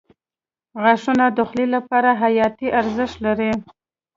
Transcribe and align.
•غاښونه 0.81 1.25
د 1.31 1.39
خولې 1.47 1.67
لپاره 1.75 2.09
حیاتي 2.21 2.67
ارزښت 2.79 3.17
لري. 3.25 3.51